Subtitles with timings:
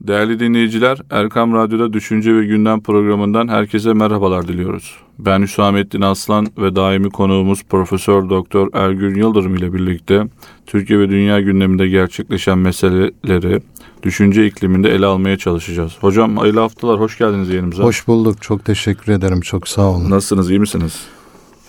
[0.00, 4.96] Değerli dinleyiciler, Erkam Radyo'da Düşünce ve Gündem programından herkese merhabalar diliyoruz.
[5.18, 10.28] Ben Hüsamettin Aslan ve daimi konuğumuz Profesör Doktor Ergün Yıldırım ile birlikte
[10.66, 13.60] Türkiye ve dünya gündeminde gerçekleşen meseleleri
[14.02, 15.92] düşünce ikliminde ele almaya çalışacağız.
[16.00, 17.82] Hocam hayırlı haftalar, hoş geldiniz yayınımıza.
[17.82, 20.10] Hoş bulduk, çok teşekkür ederim, çok sağ olun.
[20.10, 21.06] Nasılsınız, iyi misiniz?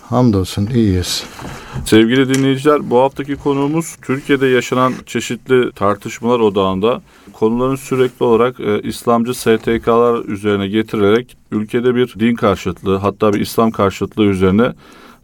[0.08, 1.24] Hamdolsun iyiyiz.
[1.84, 7.02] Sevgili dinleyiciler bu haftaki konuğumuz Türkiye'de yaşanan çeşitli tartışmalar odağında
[7.32, 13.70] konuların sürekli olarak e, İslamcı STK'lar üzerine getirilerek ülkede bir din karşıtlığı hatta bir İslam
[13.70, 14.72] karşıtlığı üzerine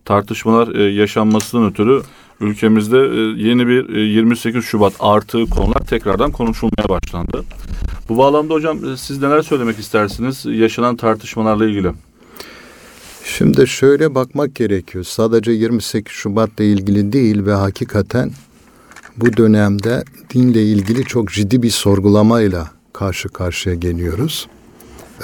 [0.04, 2.02] tartışmalar e, yaşanmasından ötürü
[2.40, 7.44] ülkemizde e, yeni bir e, 28 Şubat artı konular tekrardan konuşulmaya başlandı.
[8.08, 11.92] Bu bağlamda hocam e, siz neler söylemek istersiniz yaşanan tartışmalarla ilgili?
[13.24, 15.04] Şimdi şöyle bakmak gerekiyor.
[15.04, 18.30] Sadece 28 Şubat'la ilgili değil ve hakikaten
[19.16, 24.48] bu dönemde dinle ilgili çok ciddi bir sorgulamayla karşı karşıya geliyoruz.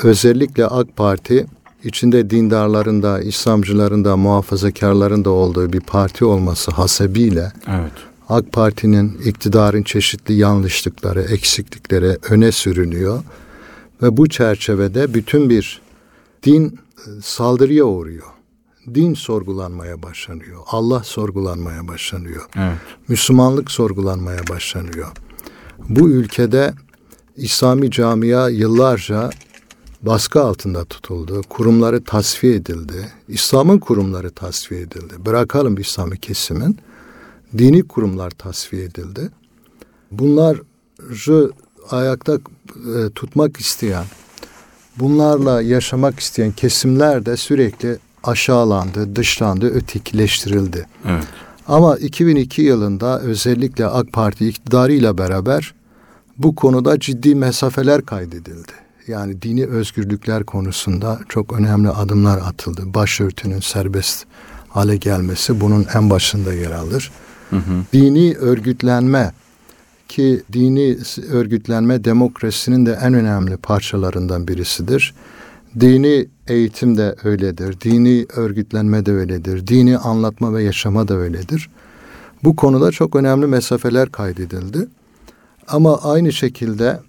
[0.03, 1.47] Özellikle AK Parti
[1.85, 7.93] içinde dindarların da, İslamcıların da, muhafazakarların da olduğu bir parti olması hasebiyle evet.
[8.29, 13.23] AK Parti'nin iktidarın çeşitli yanlışlıkları, eksiklikleri öne sürünüyor
[14.03, 15.81] ve bu çerçevede bütün bir
[16.43, 16.79] din
[17.23, 18.27] saldırıya uğruyor.
[18.95, 20.61] Din sorgulanmaya başlanıyor.
[20.67, 22.47] Allah sorgulanmaya başlanıyor.
[22.57, 22.77] Evet.
[23.09, 25.09] Müslümanlık sorgulanmaya başlanıyor.
[25.89, 26.75] Bu ülkede
[27.37, 29.31] İslami camia yıllarca
[30.03, 31.43] baskı altında tutuldu.
[31.49, 33.13] Kurumları tasfiye edildi.
[33.29, 35.15] İslam'ın kurumları tasfiye edildi.
[35.27, 36.79] Bırakalım İslami kesimin.
[37.59, 39.31] Dini kurumlar tasfiye edildi.
[40.11, 40.63] Bunları
[41.91, 44.05] ayakta e, tutmak isteyen,
[44.97, 50.87] bunlarla yaşamak isteyen kesimler de sürekli aşağılandı, dışlandı, ötekileştirildi.
[51.09, 51.25] Evet.
[51.69, 55.75] Ama 2002 yılında özellikle AK Parti iktidarıyla beraber
[56.39, 58.73] bu konuda ciddi mesafeler kaydedildi.
[59.07, 62.95] Yani dini özgürlükler konusunda çok önemli adımlar atıldı.
[62.95, 64.27] Başörtünün serbest
[64.69, 67.11] hale gelmesi bunun en başında yer alır.
[67.51, 67.85] Hı hı.
[67.93, 69.33] Dini örgütlenme
[70.11, 70.97] ki dini
[71.33, 75.15] örgütlenme demokrasinin de en önemli parçalarından birisidir.
[75.81, 77.81] Dini eğitim de öyledir.
[77.81, 79.67] Dini örgütlenme de öyledir.
[79.67, 81.71] Dini anlatma ve yaşama da öyledir.
[82.45, 84.89] Bu konuda çok önemli mesafeler kaydedildi.
[85.69, 87.01] Ama aynı şekilde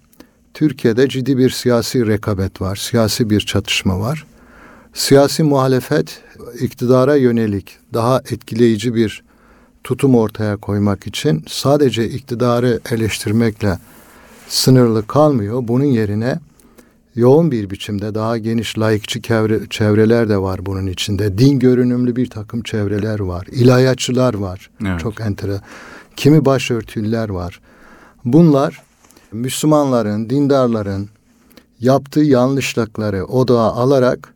[0.54, 2.76] Türkiye'de ciddi bir siyasi rekabet var.
[2.76, 4.26] Siyasi bir çatışma var.
[4.94, 6.22] Siyasi muhalefet
[6.60, 9.22] iktidara yönelik daha etkileyici bir
[9.84, 13.78] tutum ortaya koymak için sadece iktidarı eleştirmekle
[14.48, 15.68] sınırlı kalmıyor.
[15.68, 16.38] Bunun yerine
[17.14, 21.38] yoğun bir biçimde daha geniş layıkçı çevre, çevreler de var bunun içinde.
[21.38, 23.46] Din görünümlü bir takım çevreler var.
[23.52, 24.70] İlahiyatçılar var.
[24.86, 25.00] Evet.
[25.00, 25.60] Çok entere.
[26.16, 27.60] Kimi başörtüller var.
[28.24, 28.82] Bunlar
[29.32, 31.08] Müslümanların, dindarların
[31.80, 34.34] yaptığı yanlışlıkları odağa alarak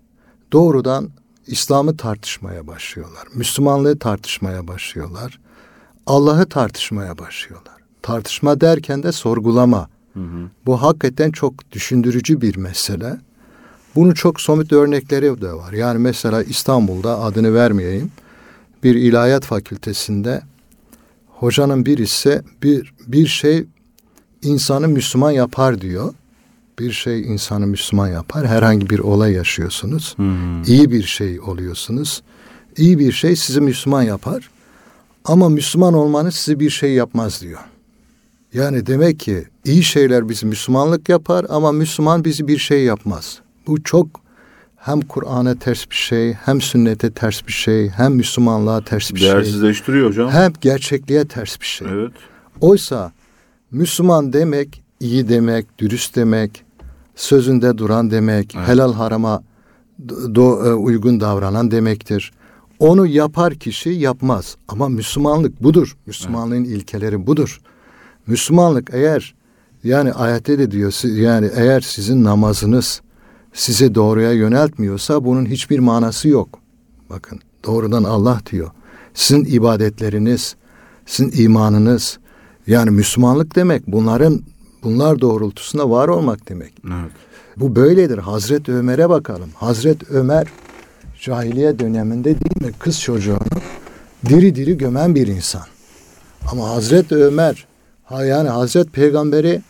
[0.52, 1.10] doğrudan
[1.46, 3.24] İslam'ı tartışmaya başlıyorlar.
[3.34, 5.38] Müslümanlığı tartışmaya başlıyorlar.
[6.06, 7.74] Allah'ı tartışmaya başlıyorlar.
[8.02, 9.88] Tartışma derken de sorgulama.
[10.14, 10.48] Hı hı.
[10.66, 13.20] Bu hakikaten çok düşündürücü bir mesele.
[13.94, 15.72] Bunun çok somut örnekleri de var.
[15.72, 18.10] Yani mesela İstanbul'da adını vermeyeyim.
[18.82, 20.42] Bir ilahiyat fakültesinde
[21.26, 23.64] hocanın birisi bir bir şey
[24.42, 26.14] insanı Müslüman yapar diyor
[26.78, 28.46] bir şey insanı Müslüman yapar.
[28.46, 30.14] Herhangi bir olay yaşıyorsunuz.
[30.16, 30.62] Hmm.
[30.62, 32.22] İyi bir şey oluyorsunuz.
[32.76, 34.50] İyi bir şey sizi Müslüman yapar.
[35.24, 37.60] Ama Müslüman olmanız sizi bir şey yapmaz diyor.
[38.54, 43.40] Yani demek ki iyi şeyler bizi Müslümanlık yapar ama Müslüman bizi bir şey yapmaz.
[43.66, 44.06] Bu çok
[44.76, 49.28] hem Kur'an'a ters bir şey, hem sünnete ters bir şey, hem Müslümanlığa ters bir şey.
[49.28, 50.30] Değersizleştiriyor hocam.
[50.30, 51.88] Hem gerçekliğe ters bir şey.
[51.90, 52.12] Evet.
[52.60, 53.12] Oysa
[53.70, 56.64] Müslüman demek iyi demek, dürüst demek,
[57.16, 58.68] sözünde duran demek, evet.
[58.68, 59.42] helal harama
[60.34, 62.32] do, e, uygun davranan demektir.
[62.78, 64.56] Onu yapar kişi yapmaz.
[64.68, 65.96] Ama Müslümanlık budur.
[66.06, 66.76] Müslümanlığın evet.
[66.76, 67.60] ilkeleri budur.
[68.26, 69.34] Müslümanlık eğer
[69.84, 73.00] yani ayette de diyor yani eğer sizin namazınız
[73.52, 76.58] size doğruya yöneltmiyorsa bunun hiçbir manası yok.
[77.10, 78.70] Bakın doğrudan Allah diyor.
[79.14, 80.56] Sizin ibadetleriniz,
[81.06, 82.18] sizin imanınız
[82.66, 84.42] yani Müslümanlık demek bunların
[84.82, 86.72] bunlar doğrultusunda var olmak demek.
[86.86, 87.12] Evet.
[87.56, 88.18] Bu böyledir.
[88.18, 89.50] Hazret Ömer'e bakalım.
[89.54, 90.46] Hazret Ömer
[91.20, 93.38] cahiliye döneminde değil mi kız çocuğunu
[94.28, 95.62] diri diri gömen bir insan.
[96.52, 97.66] Ama Hazret Ömer
[98.10, 99.62] yani Hazret Peygamberi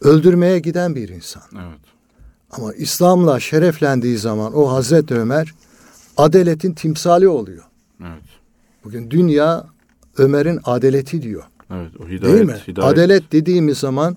[0.00, 1.42] öldürmeye giden bir insan.
[1.54, 1.80] Evet.
[2.50, 5.54] Ama İslam'la şereflendiği zaman o Hazret Ömer
[6.16, 7.64] adaletin timsali oluyor.
[8.00, 8.22] Evet.
[8.84, 9.64] Bugün dünya
[10.18, 11.42] Ömer'in adaleti diyor.
[11.70, 12.56] Evet, o hidayet, Değil mi?
[12.68, 12.92] Hidayet.
[12.92, 14.16] Adalet dediğimiz zaman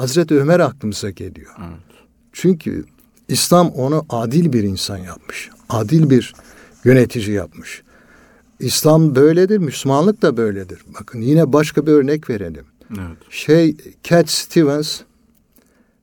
[0.00, 1.50] Hazreti Ömer aklımıza geliyor.
[1.58, 1.98] Evet.
[2.32, 2.84] Çünkü
[3.28, 5.50] İslam onu adil bir insan yapmış.
[5.68, 6.34] Adil bir
[6.84, 7.82] yönetici yapmış.
[8.60, 10.78] İslam böyledir, Müslümanlık da böyledir.
[11.00, 12.64] Bakın yine başka bir örnek verelim.
[12.90, 13.16] Evet.
[13.30, 15.00] Şey Cat Stevens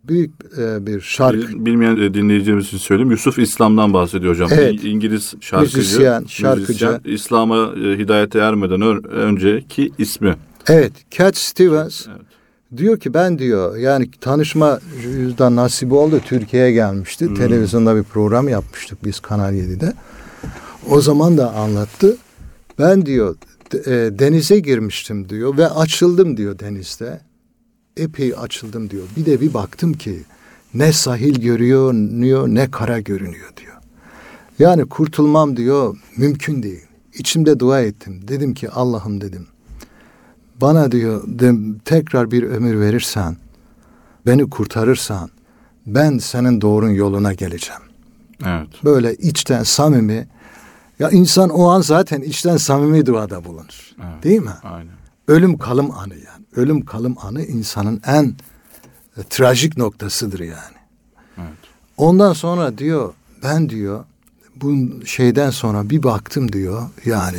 [0.04, 3.12] büyük e, bir şarkı Bil- Bilmeyen e, dinleyicilerimiz için söyleyeyim.
[3.12, 4.50] Yusuf İslam'dan bahsediyor hocam.
[4.52, 4.84] Evet.
[4.84, 5.78] İngiliz şarkıcı.
[5.78, 6.68] Müzisyen, şarkıcı.
[6.68, 7.02] müzisyen.
[7.06, 10.36] İslam'a e, hidayete ermeden önceki ismi.
[10.68, 12.22] Evet, Cat Stevens Evet.
[12.78, 17.34] Diyor ki ben diyor yani tanışma yüzden nasip oldu Türkiye'ye gelmişti.
[17.34, 19.94] Televizyonda bir program yapmıştık biz Kanal 7'de.
[20.90, 22.18] O zaman da anlattı.
[22.80, 23.36] Ben diyor
[23.74, 27.22] e, denize girmiştim diyor ve açıldım diyor denizde.
[27.98, 29.04] Epey açıldım diyor.
[29.18, 30.24] Bir de bir baktım ki
[30.74, 33.76] ne sahil görüyor ne kara görünüyor diyor.
[34.60, 36.82] Yani kurtulmam diyor mümkün değil.
[37.14, 38.22] İçimde dua ettim.
[38.28, 39.48] Dedim ki Allah'ım dedim.
[40.62, 41.24] Bana diyor
[41.86, 43.38] tekrar bir ömür verirsen,
[44.26, 45.30] beni kurtarırsan
[45.86, 47.82] ben senin doğrun yoluna geleceğim.
[48.46, 48.68] Evet.
[48.84, 50.28] Böyle içten samimi.
[51.00, 53.92] Ya insan o an zaten içten samimi duada bulunur.
[54.04, 54.24] Evet.
[54.24, 54.54] Değil mi?
[54.64, 54.94] Aynen.
[55.28, 56.46] Ölüm kalım anı yani.
[56.56, 58.36] Ölüm kalım anı insanın en
[59.18, 60.78] e, trajik noktasıdır yani.
[61.38, 61.48] Evet.
[61.98, 63.14] Ondan sonra diyor
[63.44, 64.06] ben diyor
[64.56, 64.76] bu
[65.06, 67.38] şeyden sonra bir baktım diyor yani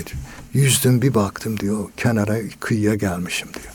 [0.56, 3.74] yüzdüm bir baktım diyor kenara kıyıya gelmişim diyor.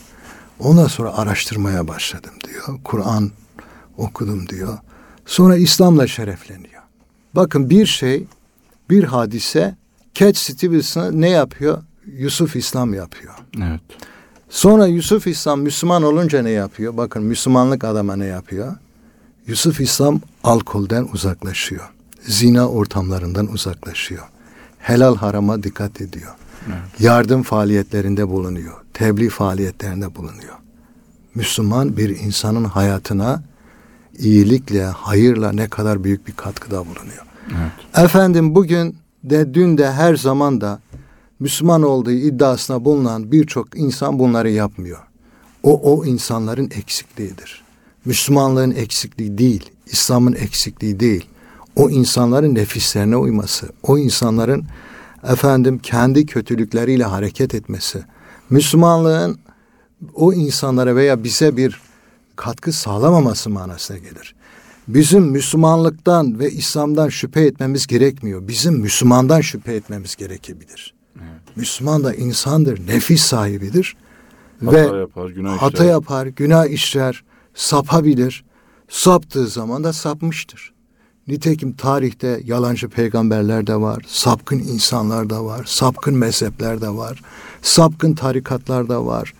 [0.60, 2.80] Ondan sonra araştırmaya başladım diyor.
[2.84, 3.32] Kur'an
[3.98, 4.78] okudum diyor.
[5.26, 6.82] Sonra İslam'la şerefleniyor.
[7.34, 8.26] Bakın bir şey
[8.90, 9.76] bir hadise
[10.16, 11.84] Cat Stevens'ı ne yapıyor?
[12.06, 13.34] Yusuf İslam yapıyor.
[13.58, 13.82] Evet.
[14.50, 16.98] Sonra Yusuf İslam Müslüman olunca ne yapıyor?
[16.98, 18.76] Bakın Müslümanlık adama ne yapıyor?
[19.48, 21.90] Yusuf İslam alkolden uzaklaşıyor.
[22.22, 24.24] Zina ortamlarından uzaklaşıyor.
[24.80, 26.32] Helal harama dikkat ediyor.
[27.00, 28.74] Yardım faaliyetlerinde bulunuyor.
[28.94, 30.56] Tebliğ faaliyetlerinde bulunuyor.
[31.36, 33.44] Müslüman bir insanın hayatına
[34.20, 37.26] iyilikle, hayırla ne kadar büyük bir katkıda bulunuyor.
[37.48, 38.06] Evet.
[38.06, 40.80] Efendim bugün de dün de her zaman da
[41.40, 45.00] Müslüman olduğu iddiasına bulunan birçok insan bunları yapmıyor.
[45.64, 47.64] O o insanların eksikliğidir.
[48.06, 51.26] Müslümanlığın eksikliği değil, İslam'ın eksikliği değil.
[51.76, 54.66] O insanların nefislerine uyması, o insanların
[55.24, 58.04] efendim kendi kötülükleriyle hareket etmesi.
[58.50, 59.40] Müslümanlığın
[60.14, 61.82] o insanlara veya bize bir
[62.36, 64.36] katkı sağlamaması manasına gelir.
[64.88, 68.48] Bizim Müslümanlıktan ve İslam'dan şüphe etmemiz gerekmiyor.
[68.48, 70.94] Bizim Müslümandan şüphe etmemiz gerekebilir.
[71.56, 73.96] Müslüman da insandır, nefis sahibidir.
[74.66, 75.86] Hata ve yapar, günah hata işler.
[75.86, 77.24] yapar, günah işler,
[77.54, 78.44] sapabilir.
[78.90, 80.74] Saptığı zaman da sapmıştır.
[81.28, 87.22] Nitekim tarihte yalancı peygamberler de var, sapkın insanlar da var, sapkın mezhepler de var,
[87.62, 89.34] sapkın tarikatlar da var,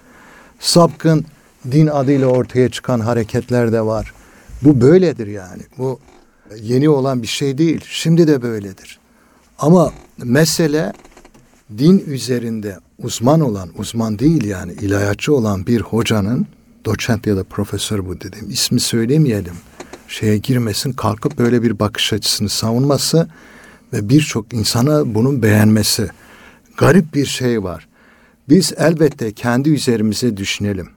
[0.60, 1.26] sapkın
[1.72, 4.14] din adıyla ortaya çıkan hareketler de var.
[4.62, 5.62] Bu böyledir yani.
[5.78, 6.00] Bu
[6.62, 7.86] yeni olan bir şey değil.
[7.90, 9.00] Şimdi de böyledir.
[9.60, 10.94] Ama mesele
[11.78, 16.48] din üzerinde uzman olan, uzman değil yani ilahiyatçı olan bir hocanın,
[16.86, 19.56] doçent ya da profesör bu dedim, ismi söylemeyelim,
[20.12, 23.28] şeye girmesin, kalkıp böyle bir bakış açısını savunması
[23.94, 26.10] ve birçok insana bunun beğenmesi.
[26.78, 27.88] Garip bir şey var.
[28.50, 30.90] Biz elbette kendi üzerimize düşünelim.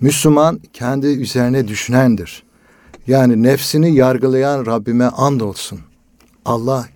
[0.00, 2.42] Müslüman kendi üzerine düşünendir.
[3.06, 5.80] Yani nefsini yargılayan Rabbime andolsun.
[6.44, 6.88] Allah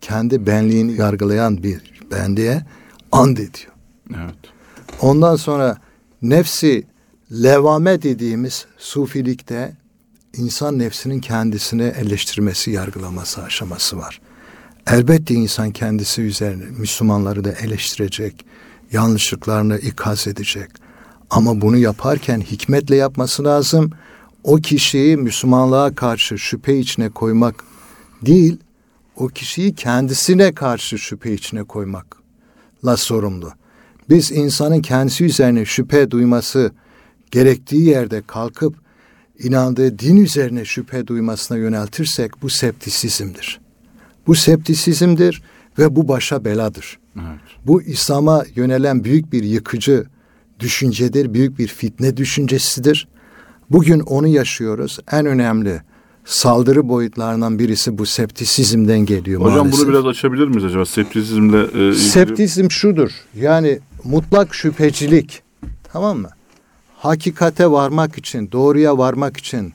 [0.00, 1.80] kendi benliğini yargılayan bir
[2.10, 2.64] benliğe
[3.12, 3.72] and ediyor.
[4.10, 4.36] Evet.
[5.00, 5.76] Ondan sonra
[6.22, 6.86] nefsi
[7.32, 9.76] levame dediğimiz sufilikte
[10.36, 14.20] insan nefsinin kendisini eleştirmesi, yargılaması aşaması var.
[14.86, 18.46] Elbette insan kendisi üzerine Müslümanları da eleştirecek,
[18.92, 20.70] yanlışlıklarını ikaz edecek.
[21.30, 23.90] Ama bunu yaparken hikmetle yapması lazım.
[24.44, 27.64] O kişiyi Müslümanlığa karşı şüphe içine koymak
[28.22, 28.56] değil,
[29.16, 33.52] o kişiyi kendisine karşı şüphe içine koymakla sorumlu.
[34.10, 36.72] Biz insanın kendisi üzerine şüphe duyması
[37.30, 38.85] gerektiği yerde kalkıp
[39.38, 43.60] inandığı din üzerine şüphe duymasına yöneltirsek bu septisizmdir.
[44.26, 45.42] Bu septisizmdir
[45.78, 46.98] ve bu başa beladır.
[47.16, 47.40] Evet.
[47.66, 50.04] Bu İslam'a yönelen büyük bir yıkıcı
[50.60, 53.08] düşüncedir, büyük bir fitne düşüncesidir.
[53.70, 54.98] Bugün onu yaşıyoruz.
[55.12, 55.82] En önemli
[56.24, 59.80] saldırı boyutlarından birisi bu septisizmden geliyor Hocam maalesef.
[59.80, 60.86] bunu biraz açabilir miyiz acaba?
[60.86, 62.70] Septisizmle e, ilgili.
[62.70, 63.10] Şudur.
[63.34, 65.42] Yani mutlak şüphecilik.
[65.92, 66.28] Tamam mı?
[66.98, 69.72] Hakikate varmak için, doğruya varmak için,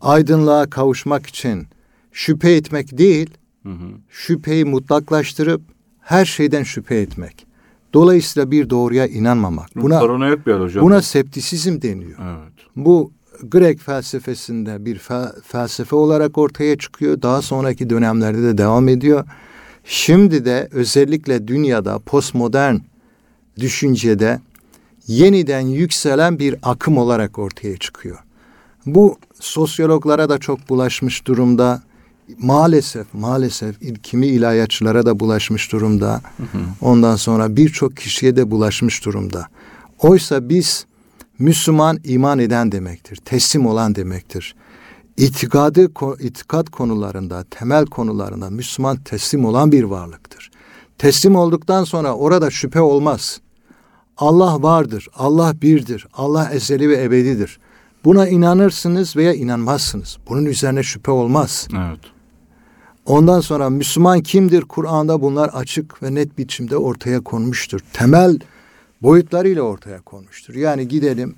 [0.00, 1.66] aydınlığa kavuşmak için
[2.12, 3.30] şüphe etmek değil,
[3.62, 3.88] Hı hı.
[4.08, 5.60] şüpheyi mutlaklaştırıp
[6.00, 7.46] her şeyden şüphe etmek.
[7.94, 9.76] Dolayısıyla bir doğruya inanmamak.
[9.76, 10.84] Bu Buna paranoyak bir hal hocam.
[10.84, 12.18] buna septisizm deniyor.
[12.22, 12.52] Evet.
[12.76, 13.12] Bu
[13.42, 17.22] Grek felsefesinde bir fel, felsefe olarak ortaya çıkıyor.
[17.22, 19.24] Daha sonraki dönemlerde de devam ediyor.
[19.84, 22.76] Şimdi de özellikle dünyada postmodern
[23.60, 24.40] düşüncede
[25.08, 28.18] yeniden yükselen bir akım olarak ortaya çıkıyor.
[28.86, 31.82] Bu sosyologlara da çok bulaşmış durumda.
[32.38, 36.20] Maalesef maalesef kimi ilahiyatçılara da bulaşmış durumda.
[36.80, 39.48] Ondan sonra birçok kişiye de bulaşmış durumda.
[39.98, 40.86] Oysa biz
[41.38, 43.16] Müslüman iman eden demektir.
[43.16, 44.54] Teslim olan demektir.
[45.16, 50.50] İtikadı, itikat konularında, temel konularında Müslüman teslim olan bir varlıktır.
[50.98, 53.40] Teslim olduktan sonra orada şüphe olmaz.
[54.18, 57.58] Allah vardır, Allah birdir, Allah ezeli ve ebedidir.
[58.04, 60.18] Buna inanırsınız veya inanmazsınız.
[60.28, 61.68] Bunun üzerine şüphe olmaz.
[61.72, 62.00] Evet.
[63.06, 64.62] Ondan sonra Müslüman kimdir?
[64.62, 67.80] Kur'an'da bunlar açık ve net biçimde ortaya konmuştur.
[67.92, 68.38] Temel
[69.02, 70.54] boyutlarıyla ortaya konmuştur.
[70.54, 71.34] Yani gidelim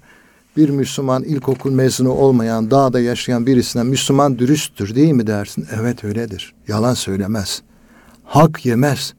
[0.57, 5.67] bir Müslüman ilkokul mezunu olmayan dağda yaşayan birisine Müslüman dürüsttür değil mi dersin?
[5.81, 6.55] Evet öyledir.
[6.69, 7.63] Yalan söylemez.
[8.25, 9.15] Hak yemez.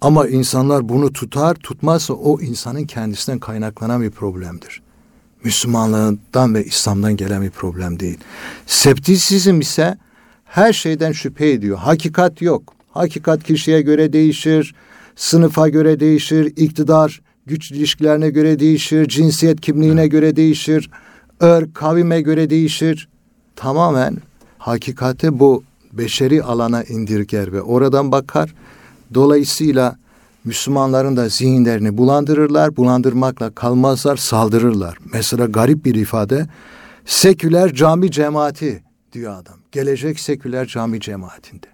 [0.00, 4.82] Ama insanlar bunu tutar tutmazsa o insanın kendisinden kaynaklanan bir problemdir.
[5.44, 8.18] Müslümanlığından ve İslam'dan gelen bir problem değil.
[8.66, 9.98] Septisizm ise
[10.44, 11.78] her şeyden şüphe ediyor.
[11.78, 12.74] Hakikat yok.
[12.90, 14.74] Hakikat kişiye göre değişir,
[15.16, 20.90] sınıfa göre değişir, iktidar güç ilişkilerine göre değişir, cinsiyet kimliğine göre değişir,
[21.42, 23.08] ırk, kavime göre değişir.
[23.56, 24.16] Tamamen
[24.58, 28.54] hakikati bu beşeri alana indirger ve oradan bakar.
[29.14, 29.96] Dolayısıyla
[30.44, 34.98] Müslümanların da zihinlerini bulandırırlar, bulandırmakla kalmazlar, saldırırlar.
[35.12, 36.46] Mesela garip bir ifade,
[37.04, 39.54] seküler cami cemaati diyor adam.
[39.72, 41.66] Gelecek seküler cami cemaatinde.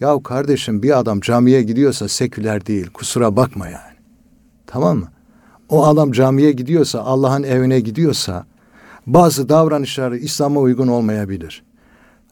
[0.00, 3.96] Yahu kardeşim bir adam camiye gidiyorsa seküler değil, kusura bakma yani.
[4.66, 5.08] Tamam mı?
[5.68, 8.46] O adam camiye gidiyorsa, Allah'ın evine gidiyorsa
[9.06, 11.62] bazı davranışları İslam'a uygun olmayabilir.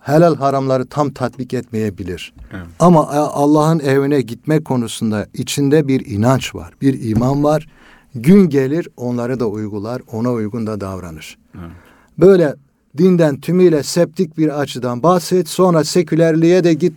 [0.08, 2.32] Helal haramları tam tatbik etmeyebilir.
[2.52, 2.66] Evet.
[2.78, 7.68] Ama Allah'ın evine gitme konusunda içinde bir inanç var, bir iman var.
[8.14, 11.38] Gün gelir onları da uygular, ona uygun da davranır.
[11.54, 11.70] Evet.
[12.18, 12.54] Böyle
[12.98, 16.94] dinden tümüyle septik bir açıdan bahset, sonra sekülerliğe de git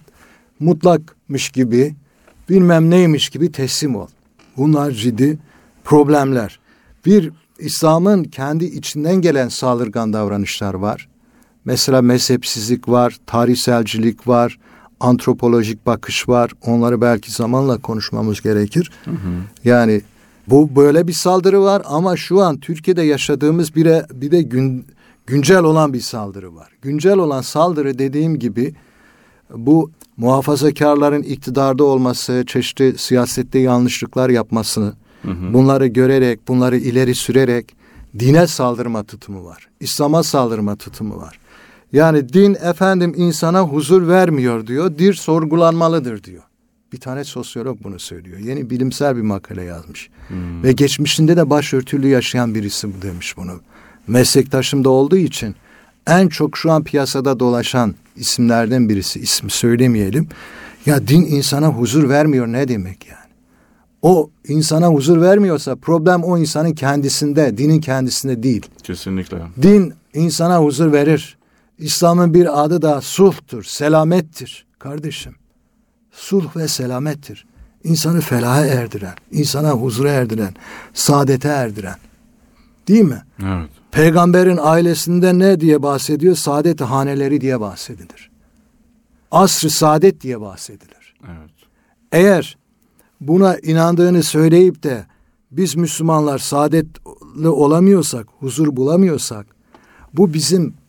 [0.59, 1.95] mutlakmış gibi,
[2.49, 4.07] bilmem neymiş gibi teslim ol.
[4.57, 5.39] Bunlar ciddi
[5.83, 6.59] problemler.
[7.05, 11.10] Bir İslam'ın kendi içinden gelen saldırgan davranışlar var.
[11.65, 14.59] Mesela mezhepsizlik var, tarihselcilik var,
[14.99, 16.51] antropolojik bakış var.
[16.65, 18.91] Onları belki zamanla konuşmamız gerekir.
[19.05, 19.15] Hı hı.
[19.63, 20.01] Yani
[20.47, 24.85] bu böyle bir saldırı var ama şu an Türkiye'de yaşadığımız bir de, bir de gün,
[25.27, 26.69] güncel olan bir saldırı var.
[26.81, 28.73] Güncel olan saldırı dediğim gibi
[29.55, 35.53] bu muhafazakarların iktidarda olması, çeşitli siyasette yanlışlıklar yapmasını, hı hı.
[35.53, 37.75] bunları görerek, bunları ileri sürerek
[38.19, 39.67] dine saldırma tutumu var.
[39.79, 41.40] İslam'a saldırma tutumu var.
[41.93, 46.43] Yani din efendim insana huzur vermiyor diyor, dir sorgulanmalıdır diyor.
[46.93, 48.39] Bir tane sosyolog bunu söylüyor.
[48.39, 50.09] Yeni bilimsel bir makale yazmış.
[50.27, 50.63] Hmm.
[50.63, 53.61] Ve geçmişinde de başörtülü yaşayan birisi demiş bunu.
[54.07, 55.55] Meslektaşım da olduğu için
[56.07, 59.19] en çok şu an piyasada dolaşan isimlerden birisi.
[59.19, 60.27] ismi söylemeyelim.
[60.85, 63.31] Ya din insana huzur vermiyor ne demek yani?
[64.01, 68.65] O insana huzur vermiyorsa problem o insanın kendisinde, dinin kendisinde değil.
[68.83, 69.37] Kesinlikle.
[69.61, 71.37] Din insana huzur verir.
[71.81, 75.35] İslam'ın bir adı da sulhtur, selamettir kardeşim.
[76.11, 77.45] Sulh ve selamettir.
[77.83, 80.53] İnsanı felaha erdiren, insana huzura erdiren,
[80.93, 81.95] saadete erdiren.
[82.87, 83.23] Değil mi?
[83.43, 83.69] Evet.
[83.91, 86.35] Peygamberin ailesinde ne diye bahsediyor?
[86.35, 88.31] Saadet haneleri diye bahsedilir.
[89.31, 91.15] Asr-ı saadet diye bahsedilir.
[91.25, 91.51] Evet.
[92.11, 92.57] Eğer
[93.21, 95.05] buna inandığını söyleyip de
[95.51, 99.45] biz Müslümanlar saadetli olamıyorsak, huzur bulamıyorsak
[100.13, 100.80] bu bizim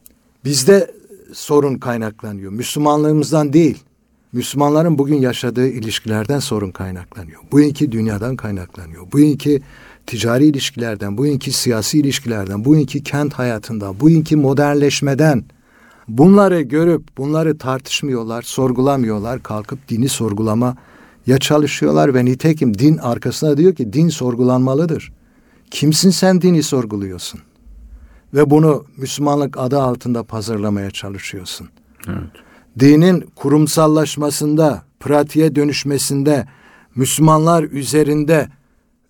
[0.44, 0.90] bizde
[1.32, 2.52] sorun kaynaklanıyor.
[2.52, 3.84] Müslümanlığımızdan değil.
[4.32, 7.40] Müslümanların bugün yaşadığı ilişkilerden sorun kaynaklanıyor.
[7.52, 9.12] Bu iki dünyadan kaynaklanıyor.
[9.12, 9.62] Bu iki
[10.06, 15.44] ticari ilişkilerden, bu iki siyasi ilişkilerden, bu iki kent hayatından, bu iki modernleşmeden
[16.08, 20.76] bunları görüp bunları tartışmıyorlar, sorgulamıyorlar, kalkıp dini sorgulama
[21.26, 25.12] ya çalışıyorlar ve nitekim din arkasına diyor ki din sorgulanmalıdır.
[25.70, 27.40] Kimsin sen dini sorguluyorsun?
[28.34, 31.68] Ve bunu Müslümanlık adı altında pazarlamaya çalışıyorsun.
[32.08, 32.30] Evet.
[32.80, 36.46] Dinin kurumsallaşmasında, pratiğe dönüşmesinde,
[36.94, 38.48] Müslümanlar üzerinde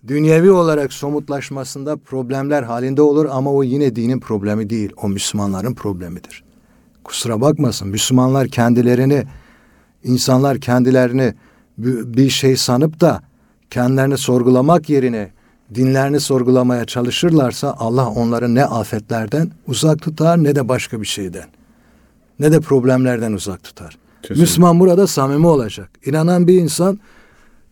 [0.07, 4.91] dünyevi olarak somutlaşmasında problemler halinde olur ama o yine dinin problemi değil.
[4.97, 6.43] O Müslümanların problemidir.
[7.03, 9.23] Kusura bakmasın Müslümanlar kendilerini,
[10.03, 11.33] insanlar kendilerini
[11.77, 13.21] bir şey sanıp da
[13.69, 15.32] kendilerini sorgulamak yerine
[15.75, 21.45] dinlerini sorgulamaya çalışırlarsa Allah onları ne afetlerden uzak tutar ne de başka bir şeyden.
[22.39, 23.97] Ne de problemlerden uzak tutar.
[24.21, 24.41] Kesinlikle.
[24.41, 25.89] Müslüman burada samimi olacak.
[26.05, 26.99] İnanan bir insan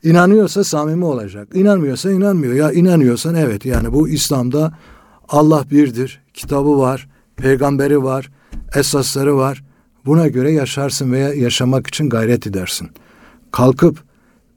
[0.03, 1.47] inanıyorsa samimi olacak.
[1.53, 2.53] İnanmıyorsa inanmıyor.
[2.53, 4.73] Ya inanıyorsan evet yani bu İslam'da
[5.29, 6.21] Allah birdir.
[6.33, 8.31] Kitabı var, peygamberi var,
[8.75, 9.63] esasları var.
[10.05, 12.89] Buna göre yaşarsın veya yaşamak için gayret edersin.
[13.51, 14.03] Kalkıp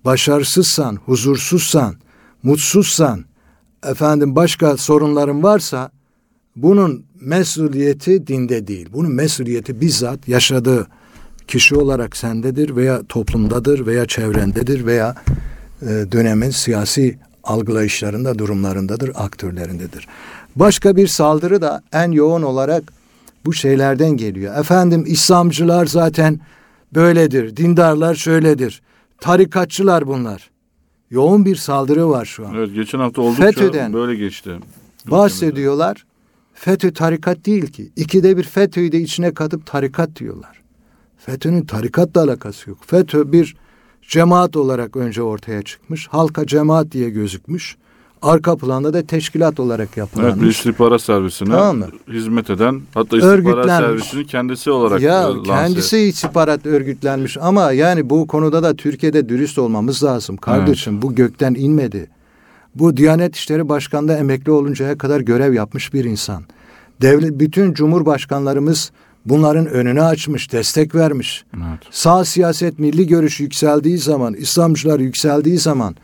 [0.04, 1.94] başarısızsan, huzursuzsan,
[2.42, 3.24] mutsuzsan,
[3.90, 5.90] efendim başka sorunların varsa
[6.56, 8.88] bunun mesuliyeti dinde değil.
[8.92, 10.86] Bunun mesuliyeti bizzat yaşadığı
[11.48, 15.14] kişi olarak sendedir veya toplumdadır veya çevrendedir veya
[15.82, 20.08] e, dönemin siyasi algılayışlarında, durumlarındadır, aktörlerindedir.
[20.56, 22.82] Başka bir saldırı da en yoğun olarak
[23.44, 24.58] bu şeylerden geliyor.
[24.58, 26.40] Efendim İslamcılar zaten
[26.94, 28.82] böyledir, dindarlar şöyledir,
[29.20, 30.50] tarikatçılar bunlar.
[31.14, 32.54] Yoğun bir saldırı var şu an.
[32.54, 34.58] Evet geçen hafta oldukça FETÖ'den böyle geçti.
[35.06, 36.06] Bahsediyorlar.
[36.54, 37.92] FETÖ tarikat değil ki.
[37.96, 40.62] İkide bir FETÖ'yü de içine katıp tarikat diyorlar.
[41.18, 42.78] FETÖ'nün tarikatla alakası yok.
[42.86, 43.56] FETÖ bir
[44.02, 46.08] cemaat olarak önce ortaya çıkmış.
[46.08, 47.76] Halka cemaat diye gözükmüş.
[48.24, 50.32] Arka planda da teşkilat olarak yapılanmış.
[50.34, 51.86] Evet, bir istihbarat servisine tamam mı?
[52.08, 55.42] hizmet eden hatta istihbarat servisini kendisi olarak Ya e, lanse.
[55.44, 60.36] kendisi istihbarat örgütlenmiş ama yani bu konuda da Türkiye'de dürüst olmamız lazım.
[60.36, 61.02] Kardeşim evet.
[61.02, 62.10] bu gökten inmedi.
[62.74, 66.42] Bu Diyanet İşleri Başkanı'nda emekli oluncaya kadar görev yapmış bir insan.
[67.02, 68.90] Devlet bütün cumhurbaşkanlarımız
[69.26, 71.44] bunların önünü açmış, destek vermiş.
[71.56, 71.80] Evet.
[71.90, 75.96] Sağ siyaset milli görüş yükseldiği zaman, İslamcılar yükseldiği zaman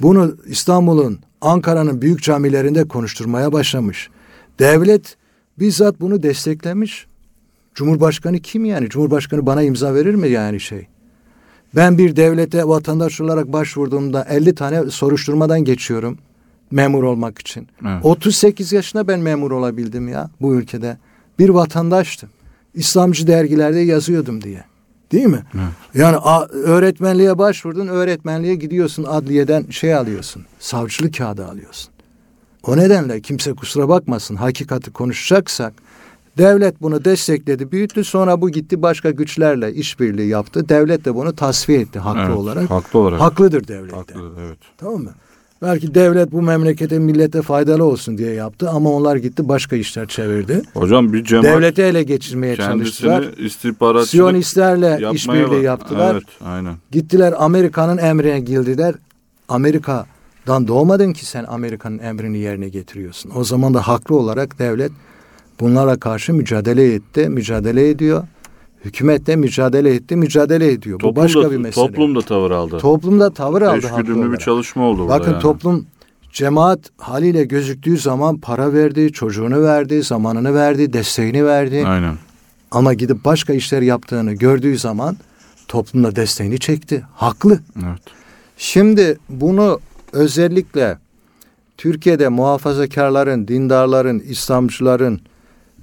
[0.00, 4.10] bunu İstanbul'un, Ankara'nın büyük camilerinde konuşturmaya başlamış.
[4.58, 5.16] Devlet
[5.58, 7.06] bizzat bunu desteklemiş.
[7.74, 8.88] Cumhurbaşkanı kim yani?
[8.88, 10.86] Cumhurbaşkanı bana imza verir mi yani şey?
[11.76, 16.18] Ben bir devlete vatandaş olarak başvurduğumda 50 tane soruşturmadan geçiyorum
[16.70, 17.68] memur olmak için.
[17.86, 18.04] Evet.
[18.04, 20.96] 38 yaşına ben memur olabildim ya bu ülkede.
[21.38, 22.28] Bir vatandaştım.
[22.74, 24.64] İslamcı dergilerde yazıyordum diye.
[25.12, 25.42] Değil mi?
[25.54, 25.64] Evet.
[25.94, 31.92] Yani a, öğretmenliğe başvurdun, öğretmenliğe gidiyorsun, adliyeden şey alıyorsun, savcılık kağıdı alıyorsun.
[32.62, 35.72] O nedenle kimse kusura bakmasın, hakikati konuşacaksak,
[36.38, 40.68] devlet bunu destekledi, büyüttü, sonra bu gitti başka güçlerle işbirliği yaptı.
[40.68, 42.70] Devlet de bunu tasfiye etti haklı evet, olarak.
[42.70, 43.20] Haklı olarak.
[43.20, 43.92] Haklıdır devlet.
[43.92, 44.58] Haklıdır, evet.
[44.78, 45.10] Tamam mı?
[45.62, 50.62] Belki devlet bu memlekete millete faydalı olsun diye yaptı ama onlar gitti başka işler çevirdi.
[50.74, 53.22] Hocam bir cemaat devleti ele geçirmeye çalıştılar.
[53.38, 56.12] istihbaratçılık Siyonistlerle işbirliği yaptılar.
[56.14, 56.74] Evet, aynen.
[56.90, 58.94] Gittiler Amerika'nın emrine girdiler.
[59.48, 63.32] Amerika'dan doğmadın ki sen Amerika'nın emrini yerine getiriyorsun.
[63.36, 64.92] O zaman da haklı olarak devlet
[65.60, 68.24] bunlara karşı mücadele etti, mücadele ediyor.
[68.84, 70.98] Hükümet de mücadele etti, mücadele ediyor.
[70.98, 71.86] Toplum Bu başka da, bir mesele.
[71.86, 72.78] Toplum da tavır aldı.
[72.78, 73.76] Toplum da tavır aldı.
[73.76, 75.42] Eşgüdümlü bir çalışma oldu Bakın burada yani.
[75.42, 75.86] toplum
[76.32, 81.84] cemaat haliyle gözüktüğü zaman para verdi, çocuğunu verdi, zamanını verdi, desteğini verdi.
[81.86, 82.14] Aynen.
[82.70, 85.16] Ama gidip başka işler yaptığını gördüğü zaman
[85.68, 87.04] toplumda desteğini çekti.
[87.14, 87.60] Haklı.
[87.76, 88.02] Evet.
[88.56, 89.80] Şimdi bunu
[90.12, 90.98] özellikle
[91.76, 95.20] Türkiye'de muhafazakarların, dindarların, İslamcıların,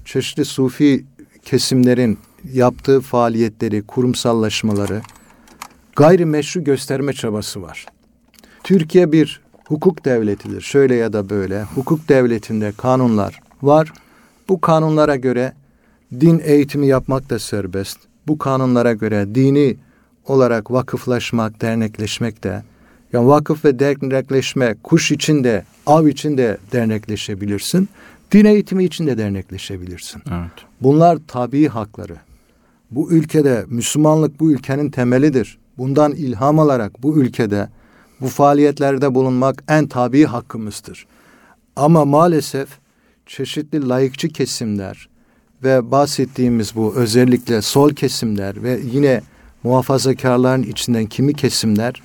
[0.06, 1.06] çeşitli sufi
[1.46, 2.20] kesimlerin
[2.54, 5.02] yaptığı faaliyetleri, kurumsallaşmaları
[5.96, 7.86] gayrimeşru gösterme çabası var.
[8.64, 10.62] Türkiye bir hukuk devletidir.
[10.62, 11.64] Şöyle ya da böyle.
[11.64, 13.94] Hukuk devletinde kanunlar var.
[14.50, 15.54] Bu kanunlara göre
[16.20, 17.98] din eğitimi yapmak da serbest.
[18.28, 19.78] Bu kanunlara göre dini
[20.26, 22.64] olarak vakıflaşmak, dernekleşmek de
[23.14, 27.90] yani vakıf ve dernekleşme kuş için de av için de dernekleşebilirsin.
[28.32, 30.22] Din eğitimi için de dernekleşebilirsin.
[30.30, 30.52] Evet.
[30.82, 32.27] Bunlar tabii hakları.
[32.92, 35.58] Bu ülkede Müslümanlık bu ülkenin temelidir.
[35.78, 37.70] Bundan ilham alarak bu ülkede
[38.22, 41.08] bu faaliyetlerde bulunmak en tabii hakkımızdır.
[41.76, 42.70] Ama maalesef
[43.26, 45.10] çeşitli layıkçı kesimler
[45.64, 49.22] ve bahsettiğimiz bu özellikle sol kesimler ve yine
[49.64, 52.02] muhafazakarların içinden kimi kesimler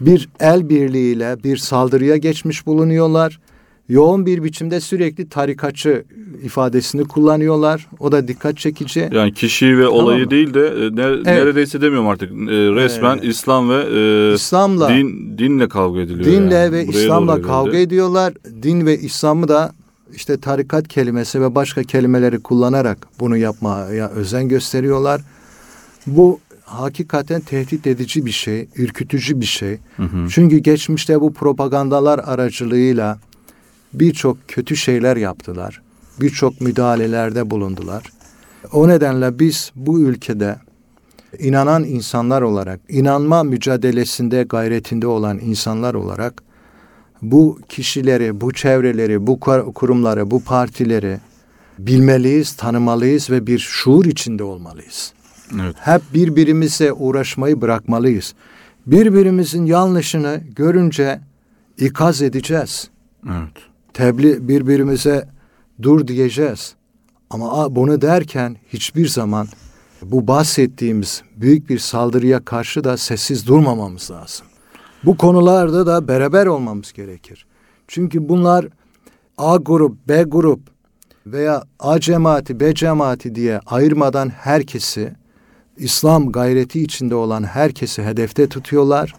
[0.00, 3.40] bir el birliğiyle bir saldırıya geçmiş bulunuyorlar
[3.88, 6.04] yoğun bir biçimde sürekli tarikatçı
[6.44, 7.86] ifadesini kullanıyorlar.
[7.98, 9.08] O da dikkat çekici.
[9.12, 11.26] Yani kişiyi ve olayı tamam değil de e, ne, evet.
[11.26, 12.32] neredeyse demiyorum artık.
[12.32, 13.24] E, resmen evet.
[13.24, 13.84] İslam ve
[14.30, 16.24] e, İslam'la din dinle kavga ediliyor.
[16.24, 16.72] Dinle yani.
[16.72, 18.34] ve Buraya İslam'la kavga ediyorlar.
[18.62, 19.72] Din ve İslam'ı da
[20.14, 25.20] işte tarikat kelimesi ve başka kelimeleri kullanarak bunu yapmaya özen gösteriyorlar.
[26.06, 29.78] Bu hakikaten tehdit edici bir şey, ürkütücü bir şey.
[29.96, 30.28] Hı hı.
[30.30, 33.18] Çünkü geçmişte bu propagandalar aracılığıyla
[33.94, 35.82] birçok kötü şeyler yaptılar.
[36.20, 38.02] Birçok müdahalelerde bulundular.
[38.72, 40.56] O nedenle biz bu ülkede
[41.38, 46.42] inanan insanlar olarak, inanma mücadelesinde, gayretinde olan insanlar olarak
[47.22, 49.40] bu kişileri, bu çevreleri, bu
[49.74, 51.18] kurumları, bu partileri
[51.78, 55.12] bilmeliyiz, tanımalıyız ve bir şuur içinde olmalıyız.
[55.54, 55.76] Evet.
[55.78, 58.34] Hep birbirimize uğraşmayı bırakmalıyız.
[58.86, 61.20] Birbirimizin yanlışını görünce
[61.78, 62.90] ikaz edeceğiz.
[63.26, 63.75] Evet.
[63.96, 65.28] Tebliğ birbirimize
[65.82, 66.74] dur diyeceğiz.
[67.30, 69.48] Ama bunu derken hiçbir zaman
[70.02, 74.46] bu bahsettiğimiz büyük bir saldırıya karşı da sessiz durmamamız lazım.
[75.04, 77.46] Bu konularda da beraber olmamız gerekir.
[77.88, 78.68] Çünkü bunlar
[79.38, 80.60] A grup, B grup
[81.26, 85.12] veya A cemaati, B cemaati diye ayırmadan herkesi
[85.76, 89.14] İslam gayreti içinde olan herkesi hedefte tutuyorlar.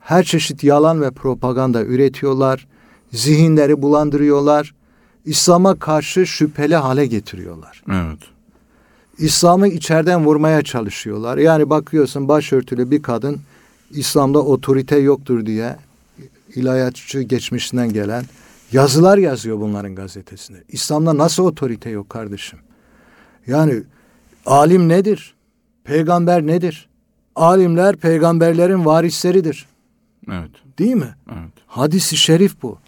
[0.00, 2.66] Her çeşit yalan ve propaganda üretiyorlar.
[3.12, 4.74] Zihinleri bulandırıyorlar.
[5.24, 7.82] İslam'a karşı şüpheli hale getiriyorlar.
[7.90, 8.18] Evet.
[9.18, 11.38] İslam'ı içeriden vurmaya çalışıyorlar.
[11.38, 13.40] Yani bakıyorsun başörtülü bir kadın
[13.90, 15.76] İslam'da otorite yoktur diye
[16.54, 18.24] ilahiyatçı geçmişinden gelen
[18.72, 20.64] yazılar yazıyor bunların gazetesinde.
[20.68, 22.58] İslam'da nasıl otorite yok kardeşim?
[23.46, 23.82] Yani
[24.46, 25.34] alim nedir?
[25.84, 26.88] Peygamber nedir?
[27.36, 29.66] Alimler peygamberlerin varisleridir.
[30.28, 30.50] Evet.
[30.78, 31.14] Değil mi?
[31.28, 31.52] Evet.
[31.66, 32.78] Hadis-i şerif bu.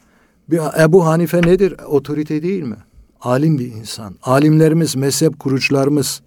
[0.52, 1.74] Bir Ebu Hanife nedir?
[1.86, 2.76] Otorite değil mi?
[3.20, 4.16] Alim bir insan.
[4.22, 6.22] Alimlerimiz, mezhep kurucularımız,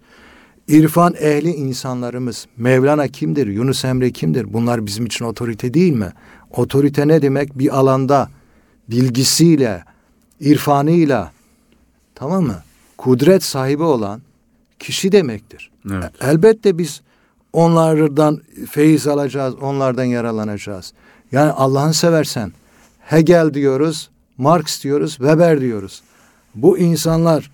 [0.68, 2.46] irfan ehli insanlarımız.
[2.56, 3.46] Mevlana kimdir?
[3.46, 4.52] Yunus Emre kimdir?
[4.52, 6.12] Bunlar bizim için otorite değil mi?
[6.50, 7.58] Otorite ne demek?
[7.58, 8.28] Bir alanda
[8.88, 9.84] bilgisiyle,
[10.40, 11.32] irfanıyla
[12.14, 12.62] tamam mı?
[12.98, 14.22] Kudret sahibi olan
[14.78, 15.70] kişi demektir.
[15.90, 16.10] Evet.
[16.20, 17.00] Elbette biz
[17.52, 20.92] onlardan feyiz alacağız, onlardan yaralanacağız.
[21.32, 22.52] Yani Allah'ın seversen
[23.00, 26.02] Hegel diyoruz, Marx diyoruz, Weber diyoruz.
[26.54, 27.50] Bu insanlar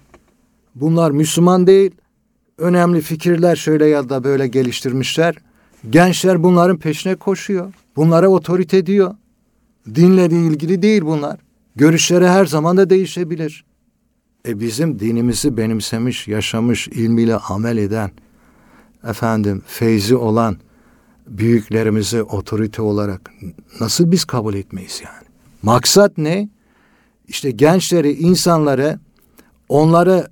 [0.74, 1.90] bunlar Müslüman değil.
[2.58, 5.34] Önemli fikirler şöyle ya da böyle geliştirmişler.
[5.90, 7.72] Gençler bunların peşine koşuyor.
[7.96, 9.14] Bunlara otorite diyor.
[9.94, 11.40] Dinle ilgili değil bunlar.
[11.76, 13.64] Görüşleri her zaman da değişebilir.
[14.48, 18.10] E bizim dinimizi benimsemiş, yaşamış, ilmiyle amel eden,
[19.08, 20.56] efendim feyzi olan
[21.26, 23.32] büyüklerimizi otorite olarak
[23.80, 25.26] nasıl biz kabul etmeyiz yani?
[25.62, 26.48] Maksat ne?
[27.28, 28.98] İşte gençleri, insanları,
[29.68, 30.28] onları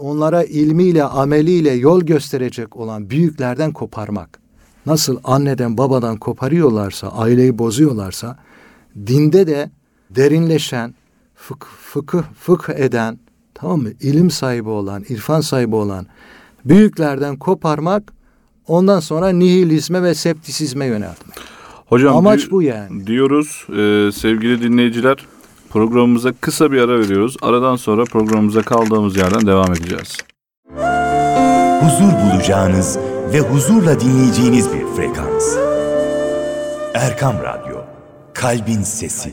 [0.00, 4.40] onlara ilmiyle, ameliyle yol gösterecek olan büyüklerden koparmak.
[4.86, 8.38] Nasıl anneden, babadan koparıyorlarsa, aileyi bozuyorlarsa,
[9.06, 9.70] dinde de
[10.10, 10.94] derinleşen,
[11.34, 13.18] fık, fıkıh, fıkh eden,
[13.54, 13.90] tamam mı?
[14.00, 16.06] İlim sahibi olan, irfan sahibi olan
[16.64, 18.12] büyüklerden koparmak,
[18.66, 21.38] ondan sonra nihilizme ve septisizme yöneltmek.
[21.86, 23.06] Hocam Amaç bu yani.
[23.06, 25.26] Diyoruz e, sevgili dinleyiciler
[25.70, 27.36] programımıza kısa bir ara veriyoruz.
[27.42, 30.18] Aradan sonra programımıza kaldığımız yerden devam edeceğiz.
[31.80, 32.98] Huzur bulacağınız
[33.32, 35.56] ve huzurla dinleyeceğiniz bir frekans.
[36.94, 37.76] Erkam Radyo,
[38.34, 39.32] Kalbin Sesi.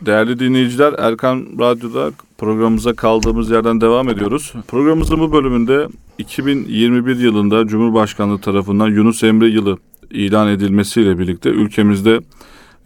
[0.00, 4.52] Değerli dinleyiciler Erkan Radyo'da programımıza kaldığımız yerden devam ediyoruz.
[4.68, 5.86] Programımızın bu bölümünde
[6.18, 9.78] 2021 yılında Cumhurbaşkanlığı tarafından Yunus Emre yılı
[10.10, 12.20] ilan edilmesiyle birlikte ülkemizde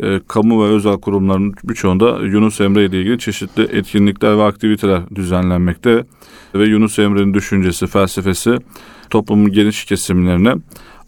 [0.02, 6.04] e, kamu ve özel kurumların birçoğunda Yunus Emre ile ilgili çeşitli etkinlikler ve aktiviteler düzenlenmekte
[6.54, 8.58] ve Yunus Emre'nin düşüncesi, felsefesi
[9.10, 10.54] toplumun geniş kesimlerine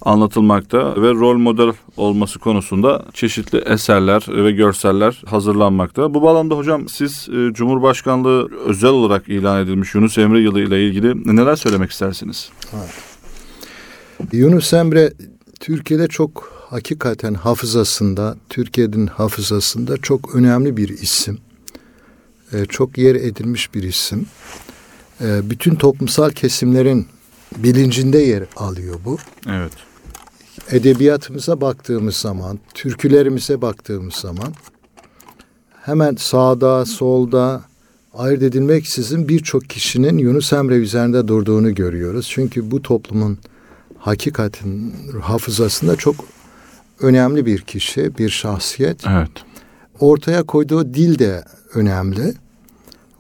[0.03, 6.15] anlatılmakta ve rol model olması konusunda çeşitli eserler ve görseller hazırlanmakta.
[6.15, 11.37] Bu bağlamda hocam siz e, Cumhurbaşkanlığı özel olarak ilan edilmiş Yunus Emre yılı ile ilgili
[11.37, 12.51] neler söylemek istersiniz?
[12.75, 14.33] Evet.
[14.33, 15.13] Yunus Emre
[15.61, 21.39] Türkiye'de çok hakikaten hafızasında, Türkiye'nin hafızasında çok önemli bir isim.
[22.53, 24.27] E, çok yer edilmiş bir isim.
[25.21, 27.07] E, bütün toplumsal kesimlerin
[27.57, 29.19] bilincinde yer alıyor bu.
[29.49, 29.73] Evet.
[30.71, 34.55] Edebiyatımıza baktığımız zaman, türkülerimize baktığımız zaman
[35.83, 37.63] hemen sağda, solda
[38.15, 42.29] ayırt edilmeksizin birçok kişinin Yunus Emre üzerinde durduğunu görüyoruz.
[42.31, 43.39] Çünkü bu toplumun
[43.99, 46.38] hakikatin hafızasında çok
[47.01, 49.07] önemli bir kişi, bir şahsiyet.
[49.07, 49.31] Evet.
[50.01, 52.35] Ortaya koyduğu dil de önemli.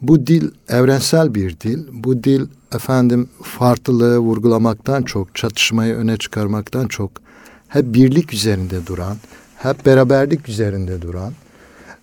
[0.02, 1.86] Bu dil evrensel bir dil.
[1.92, 7.10] Bu dil efendim farklılığı vurgulamaktan çok, çatışmayı öne çıkarmaktan çok
[7.68, 9.16] hep birlik üzerinde duran,
[9.56, 11.32] hep beraberlik üzerinde duran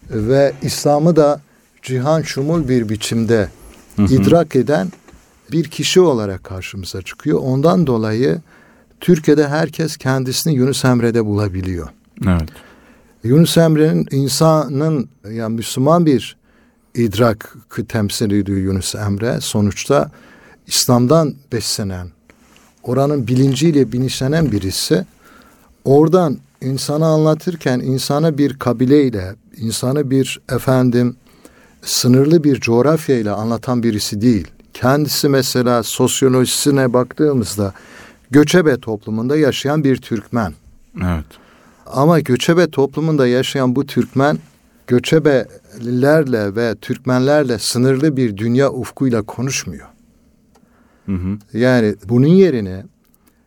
[0.10, 1.42] ve İslam'ı da
[1.84, 3.50] cihan şumul bir biçimde
[3.96, 4.14] hı hı.
[4.14, 4.92] idrak eden
[5.52, 7.40] bir kişi olarak karşımıza çıkıyor.
[7.40, 8.42] Ondan dolayı
[9.06, 11.89] Türkiye'de herkes kendisini Yunus Emre'de bulabiliyor.
[12.28, 12.50] Evet.
[13.24, 16.38] Yunus Emre'nin insanın yani Müslüman bir
[16.96, 17.56] idrak
[17.88, 19.41] temsil ediyor Yunus Emre.
[19.41, 20.12] Sonuçta
[20.68, 22.08] İslam'dan beslenen,
[22.84, 25.06] oranın bilinciyle bilinçlenen birisi
[25.84, 31.15] oradan insana anlatırken insana bir kabileyle, insanı bir efendim
[31.82, 34.48] sınırlı bir coğrafyayla anlatan birisi değil.
[34.74, 37.74] Kendisi mesela sosyolojisine baktığımızda
[38.32, 40.54] göçebe toplumunda yaşayan bir Türkmen.
[40.98, 41.26] Evet.
[41.86, 44.38] Ama göçebe toplumunda yaşayan bu Türkmen
[44.88, 49.88] göçebelerle ve Türkmenlerle sınırlı bir dünya ufkuyla konuşmuyor.
[51.06, 51.38] Hı hı.
[51.58, 52.84] Yani bunun yerine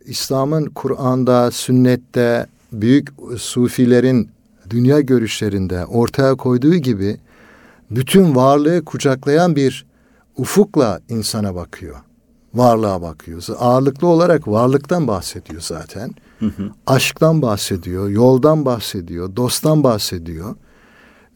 [0.05, 4.31] İslam'ın Kur'an'da, sünnette, büyük sufilerin
[4.71, 7.17] dünya görüşlerinde ortaya koyduğu gibi
[7.91, 9.87] bütün varlığı kucaklayan bir
[10.37, 11.97] ufukla insana bakıyor.
[12.59, 13.43] Varlığa bakıyor.
[13.59, 16.15] Ağırlıklı olarak varlıktan bahsediyor zaten.
[16.39, 16.71] Hı hı.
[16.87, 20.55] Aşktan bahsediyor, yoldan bahsediyor, dosttan bahsediyor.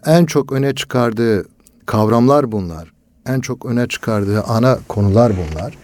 [0.07, 1.47] En çok öne çıkardığı
[1.87, 2.93] kavramlar bunlar.
[3.27, 5.79] En çok öne çıkardığı ana konular bunlar.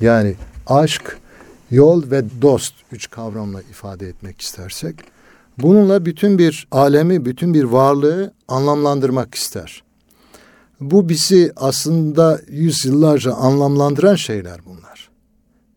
[0.00, 0.34] Yani
[0.66, 1.18] aşk,
[1.70, 4.96] yol ve dost üç kavramla ifade etmek istersek.
[5.58, 9.82] Bununla bütün bir alemi, bütün bir varlığı anlamlandırmak ister.
[10.80, 15.10] Bu bizi aslında yüzyıllarca anlamlandıran şeyler bunlar.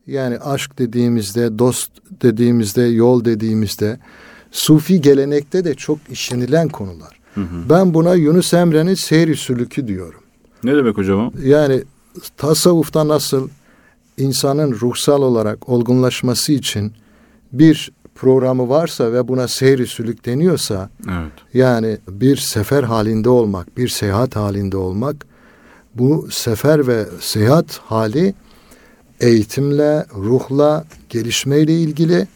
[0.08, 4.00] Yani aşk dediğimizde, dost dediğimizde, yol dediğimizde,
[4.52, 7.20] Sufi gelenekte de çok işlenilen konular.
[7.36, 7.70] Hı hı.
[7.70, 10.20] Ben buna Yunus Emre'nin seyri sülükü diyorum.
[10.64, 11.32] Ne demek hocam?
[11.44, 11.84] Yani
[12.38, 13.50] tasavvufta nasıl
[14.18, 16.92] insanın ruhsal olarak olgunlaşması için
[17.52, 21.32] bir programı varsa ve buna seyri sülük deniyorsa Evet.
[21.54, 25.26] yani bir sefer halinde olmak, bir seyahat halinde olmak
[25.96, 28.34] bu sefer ve seyahat hali
[29.20, 32.28] eğitimle, ruhla, gelişmeyle ilgili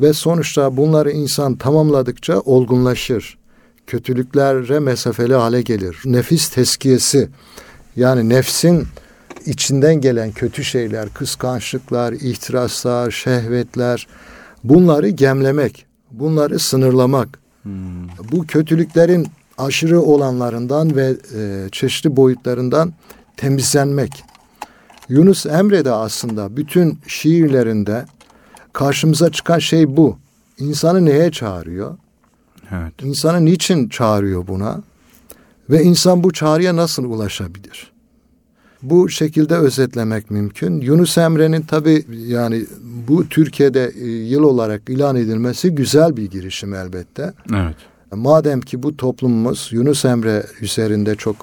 [0.00, 3.38] ve sonuçta bunları insan tamamladıkça olgunlaşır.
[3.86, 5.98] Kötülüklere mesafeli hale gelir.
[6.04, 7.28] Nefis teskiyesi
[7.96, 8.86] yani nefsin
[9.46, 14.06] içinden gelen kötü şeyler, kıskançlıklar, ihtiraslar, şehvetler
[14.64, 17.38] bunları gemlemek, bunları sınırlamak.
[17.62, 18.08] Hmm.
[18.32, 19.26] Bu kötülüklerin
[19.58, 22.92] aşırı olanlarından ve e, çeşitli boyutlarından
[23.36, 24.24] temizlenmek.
[25.08, 28.04] Yunus Emre de aslında bütün şiirlerinde
[28.72, 30.18] karşımıza çıkan şey bu.
[30.58, 31.98] İnsanı neye çağırıyor?
[32.70, 32.92] Evet.
[33.02, 34.82] İnsanı niçin çağırıyor buna?
[35.70, 37.92] Ve insan bu çağrıya nasıl ulaşabilir?
[38.82, 40.80] Bu şekilde özetlemek mümkün.
[40.80, 42.66] Yunus Emre'nin tabi yani
[43.10, 47.32] bu Türkiye'de e, yıl olarak ilan edilmesi güzel bir girişim elbette.
[47.54, 47.76] Evet.
[48.14, 51.36] Madem ki bu toplumumuz Yunus Emre üzerinde çok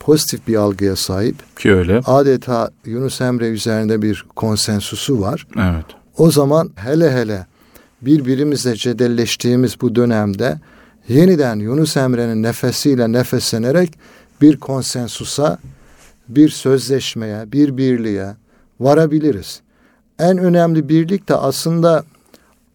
[0.00, 2.00] pozitif bir algıya sahip, Ki öyle.
[2.04, 5.46] adeta Yunus Emre üzerinde bir konsensusu var.
[5.56, 5.84] Evet.
[6.18, 7.46] O zaman hele hele
[8.02, 10.60] birbirimizle cedelleştiğimiz bu dönemde
[11.08, 13.92] yeniden Yunus Emre'nin nefesiyle nefeslenerek
[14.40, 15.58] bir konsensusa,
[16.28, 18.34] bir sözleşmeye, bir birliğe
[18.80, 19.60] varabiliriz.
[20.18, 22.04] En önemli birlik de aslında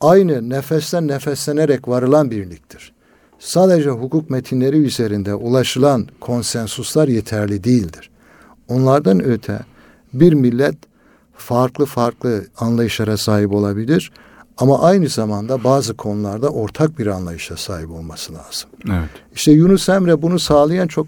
[0.02, 2.94] aynı nefesten nefeslenerek varılan birliktir.
[3.40, 8.10] Sadece hukuk metinleri üzerinde ulaşılan konsensuslar yeterli değildir.
[8.68, 9.60] Onlardan öte
[10.14, 10.76] bir millet
[11.34, 14.12] farklı farklı anlayışlara sahip olabilir
[14.58, 18.70] ama aynı zamanda bazı konularda ortak bir anlayışa sahip olması lazım.
[18.86, 19.10] Evet.
[19.36, 21.08] İşte Yunus Emre bunu sağlayan çok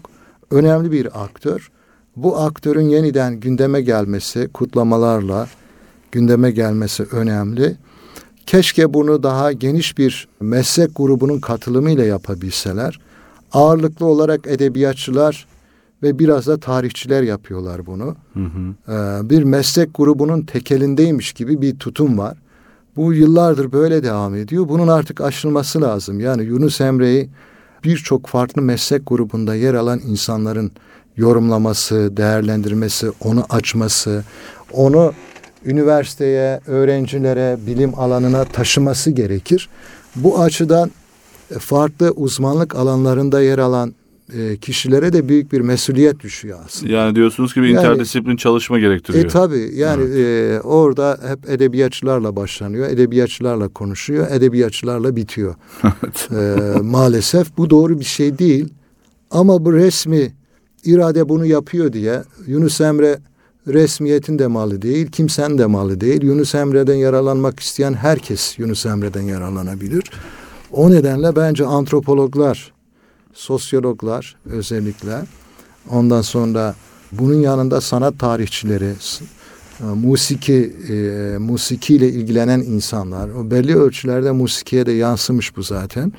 [0.50, 1.70] önemli bir aktör.
[2.16, 5.46] Bu aktörün yeniden gündeme gelmesi, kutlamalarla
[6.14, 7.76] gündeme gelmesi önemli.
[8.46, 13.00] Keşke bunu daha geniş bir meslek grubunun katılımıyla yapabilseler.
[13.52, 15.46] Ağırlıklı olarak edebiyatçılar
[16.02, 18.16] ve biraz da tarihçiler yapıyorlar bunu.
[18.34, 18.92] Hı hı.
[18.92, 22.38] Ee, bir meslek grubunun tekelindeymiş gibi bir tutum var.
[22.96, 24.68] Bu yıllardır böyle devam ediyor.
[24.68, 26.20] Bunun artık aşılması lazım.
[26.20, 27.30] Yani Yunus Emre'yi
[27.84, 30.72] birçok farklı meslek grubunda yer alan insanların
[31.16, 34.24] yorumlaması, değerlendirmesi, onu açması,
[34.72, 35.12] onu
[35.66, 39.68] üniversiteye, öğrencilere, bilim alanına taşıması gerekir.
[40.16, 40.90] Bu açıdan
[41.50, 43.94] e, farklı uzmanlık alanlarında yer alan
[44.38, 46.92] e, kişilere de büyük bir mesuliyet düşüyor aslında.
[46.92, 49.24] Yani diyorsunuz ki bir Yani- interdisiplin çalışma gerektiriyor.
[49.24, 55.54] E tabi yani e, orada hep edebiyatçılarla başlanıyor, edebiyatçılarla konuşuyor, edebiyatçılarla bitiyor.
[56.30, 58.68] E, maalesef bu doğru bir şey değil.
[59.30, 60.32] Ama bu resmi
[60.84, 63.18] irade bunu yapıyor diye Yunus Emre
[63.68, 66.22] resmiyetin de malı değil, kimsenin de malı değil.
[66.22, 70.10] Yunus Emre'den yararlanmak isteyen herkes Yunus Emre'den yararlanabilir.
[70.72, 72.72] O nedenle bence antropologlar,
[73.32, 75.22] sosyologlar özellikle
[75.90, 76.74] ondan sonra
[77.12, 78.92] bunun yanında sanat tarihçileri,
[79.80, 80.94] e, musiki e,
[81.38, 86.12] musikiyle ilgilenen insanlar, o belli ölçülerde musikiye de yansımış bu zaten.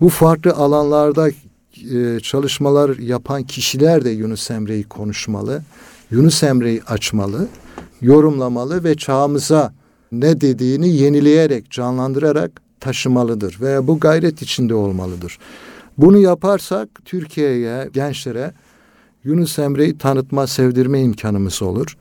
[0.00, 5.62] Bu farklı alanlarda e, çalışmalar yapan kişiler de Yunus Emre'yi konuşmalı,
[6.10, 7.48] Yunus Emre'yi açmalı,
[8.00, 9.72] yorumlamalı ve çağımıza
[10.12, 15.38] ne dediğini yenileyerek, canlandırarak taşımalıdır veya bu gayret içinde olmalıdır.
[15.98, 18.52] Bunu yaparsak Türkiye'ye, gençlere
[19.24, 21.96] Yunus Emre'yi tanıtma, sevdirme imkanımız olur.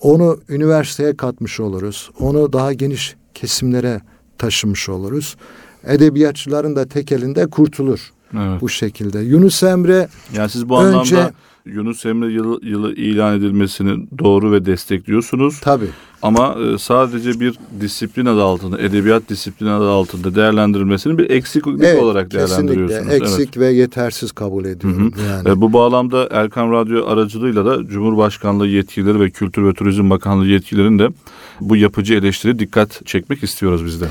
[0.00, 2.10] Onu üniversiteye katmış oluruz.
[2.20, 4.00] Onu daha geniş kesimlere
[4.38, 5.36] taşımış oluruz.
[5.84, 8.60] Edebiyatçıların da tek elinde kurtulur Evet.
[8.60, 9.18] bu şekilde.
[9.20, 11.32] Yunus Emre Yani siz bu Önce- anlamda
[11.74, 15.60] Yunus Emre yılı, yılı ilan edilmesini doğru ve destekliyorsunuz.
[15.60, 15.88] tabii
[16.22, 22.32] Ama e, sadece bir disiplin adı altında, edebiyat disiplini adı altında değerlendirilmesini bir eksiklik olarak
[22.32, 23.02] değerlendiriyorsunuz.
[23.02, 25.12] kesinlikle eksik ve yetersiz kabul ediyorum.
[25.28, 25.48] Yani.
[25.48, 30.98] E, bu bağlamda Erkan Radyo aracılığıyla da Cumhurbaşkanlığı yetkilileri ve Kültür ve Turizm Bakanlığı yetkililerinin
[30.98, 31.08] de
[31.60, 34.06] bu yapıcı eleştiri dikkat çekmek istiyoruz biz de.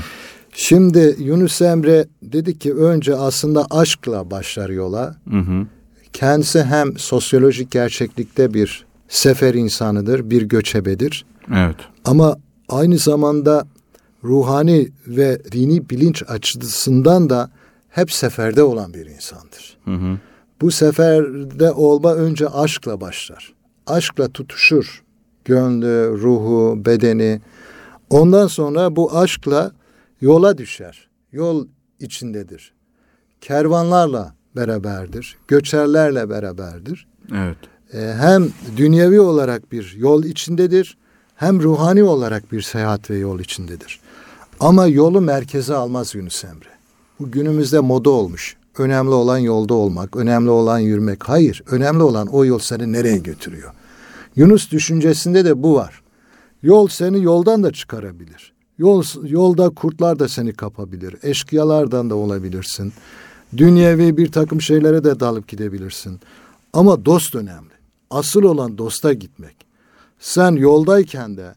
[0.52, 5.16] Şimdi Yunus Emre dedi ki önce aslında aşkla başlar yola.
[5.30, 5.66] Hı hı.
[6.20, 11.24] Kendisi hem sosyolojik gerçeklikte bir sefer insanıdır, bir göçebedir.
[11.54, 11.76] Evet.
[12.04, 12.36] Ama
[12.68, 13.66] aynı zamanda
[14.24, 17.50] ruhani ve dini bilinç açısından da
[17.88, 19.78] hep seferde olan bir insandır.
[19.84, 20.18] Hı hı.
[20.60, 23.52] Bu seferde olma önce aşkla başlar.
[23.86, 25.02] Aşkla tutuşur.
[25.44, 27.40] Gönlü, ruhu, bedeni.
[28.10, 29.72] Ondan sonra bu aşkla
[30.20, 31.08] yola düşer.
[31.32, 31.66] Yol
[32.00, 32.72] içindedir.
[33.40, 35.36] Kervanlarla beraberdir.
[35.48, 37.06] Göçerlerle beraberdir.
[37.34, 37.56] Evet.
[37.94, 40.96] Ee, hem dünyevi olarak bir yol içindedir.
[41.36, 44.00] Hem ruhani olarak bir seyahat ve yol içindedir.
[44.60, 46.68] Ama yolu merkeze almaz Yunus Emre.
[47.20, 48.56] Bu günümüzde moda olmuş.
[48.78, 51.28] Önemli olan yolda olmak, önemli olan yürümek.
[51.28, 53.72] Hayır, önemli olan o yol seni nereye götürüyor.
[54.36, 56.02] Yunus düşüncesinde de bu var.
[56.62, 58.52] Yol seni yoldan da çıkarabilir.
[58.78, 61.16] Yol, yolda kurtlar da seni kapabilir.
[61.22, 62.92] Eşkıyalardan da olabilirsin.
[63.56, 66.20] Dünyevi bir takım şeylere de dalıp gidebilirsin.
[66.72, 67.70] Ama dost önemli.
[68.10, 69.56] Asıl olan dosta gitmek.
[70.20, 71.54] Sen yoldayken de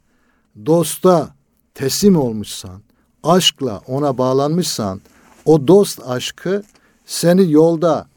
[0.66, 1.36] dosta
[1.74, 2.82] teslim olmuşsan,
[3.24, 5.02] aşkla ona bağlanmışsan,
[5.46, 6.64] o dost aşkı
[7.06, 8.08] seni yolda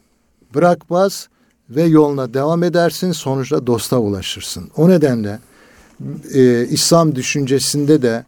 [0.55, 1.29] bırakmaz
[1.69, 4.71] ve yoluna devam edersin, sonuçta dosta ulaşırsın.
[4.77, 5.39] O nedenle
[6.33, 8.25] e, İslam düşüncesinde de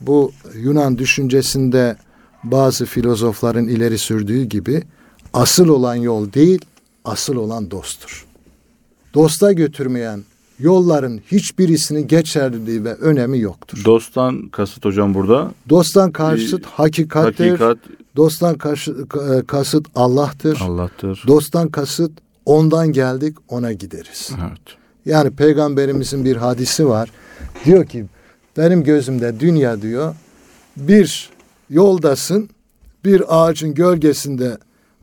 [0.00, 1.96] bu Yunan düşüncesinde
[2.50, 4.82] bazı filozofların ileri sürdüğü gibi
[5.32, 6.60] asıl olan yol değil,
[7.04, 8.26] asıl olan dosttur.
[9.14, 10.24] Dosta götürmeyen
[10.58, 13.84] yolların hiçbirisinin geçerliliği ve önemi yoktur.
[13.84, 15.52] Dosttan kasıt hocam burada.
[15.68, 17.50] Dosttan karşıt hakikattir.
[17.50, 17.78] Hakikat
[18.16, 20.58] Dosttan karşı, ka- kasıt Allah'tır.
[20.60, 21.24] Allah'tır.
[21.26, 22.12] Dosttan kasıt
[22.46, 24.30] ondan geldik ona gideriz.
[24.40, 24.60] Evet.
[25.06, 27.10] Yani peygamberimizin bir hadisi var.
[27.64, 28.04] Diyor ki
[28.56, 30.14] benim gözümde dünya diyor
[30.76, 31.30] bir
[31.70, 32.48] yoldasın
[33.04, 34.58] bir ağacın gölgesinde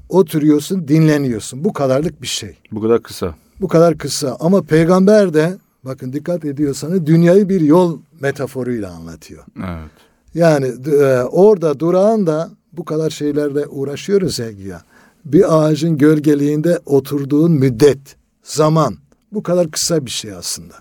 [0.09, 1.63] oturuyorsun dinleniyorsun.
[1.63, 2.57] Bu kadarlık bir şey.
[2.71, 3.35] Bu kadar kısa.
[3.61, 9.43] Bu kadar kısa ama peygamber de bakın dikkat ediyorsanız dünyayı bir yol metaforuyla anlatıyor.
[9.57, 9.91] Evet.
[10.33, 14.81] Yani e, orada durağın da bu kadar şeylerle uğraşıyoruz ya güya.
[15.25, 18.97] Bir ağacın gölgeliğinde oturduğun müddet, zaman
[19.31, 20.75] bu kadar kısa bir şey aslında.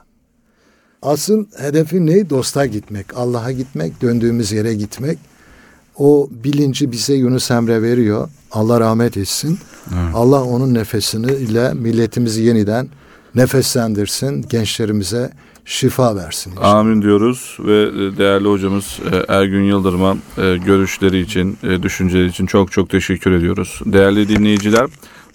[1.03, 2.31] Asıl hedefi ne?
[2.31, 5.19] Dosta gitmek, Allah'a gitmek, döndüğümüz yere gitmek.
[6.03, 8.29] O bilinci bize Yunus Emre veriyor.
[8.53, 9.59] Allah rahmet etsin.
[10.15, 12.89] Allah onun nefesini ile milletimizi yeniden
[13.35, 14.45] nefeslendirsin.
[14.51, 15.31] Gençlerimize
[15.65, 16.51] şifa versin.
[16.51, 16.75] inşallah.
[16.75, 22.73] Amin diyoruz ve e, değerli hocamız e, Ergün Yıldırım'a e, görüşleri için, düşünceleri için çok
[22.73, 23.81] çok teşekkür ediyoruz.
[23.85, 24.87] Değerli dinleyiciler,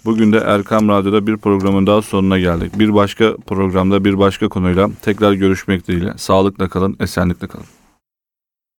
[0.04, 2.78] bugün de Erkam Radyo'da bir programın daha sonuna geldik.
[2.78, 6.14] Bir başka programda bir başka konuyla tekrar görüşmek dileğiyle.
[6.16, 7.66] Sağlıkla kalın, esenlikle kalın.